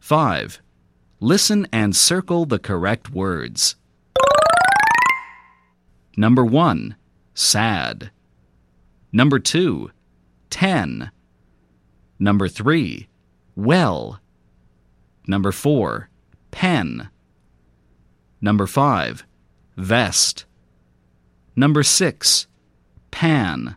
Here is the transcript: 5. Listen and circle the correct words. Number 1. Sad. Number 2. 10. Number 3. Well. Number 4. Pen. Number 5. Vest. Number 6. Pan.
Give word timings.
5. 0.00 0.60
Listen 1.20 1.66
and 1.72 1.94
circle 1.94 2.46
the 2.46 2.58
correct 2.58 3.10
words. 3.10 3.76
Number 6.16 6.44
1. 6.44 6.96
Sad. 7.34 8.10
Number 9.12 9.38
2. 9.38 9.90
10. 10.50 11.10
Number 12.18 12.48
3. 12.48 13.08
Well. 13.54 14.20
Number 15.26 15.52
4. 15.52 16.08
Pen. 16.50 17.08
Number 18.40 18.66
5. 18.66 19.24
Vest. 19.76 20.44
Number 21.54 21.82
6. 21.82 22.46
Pan. 23.10 23.76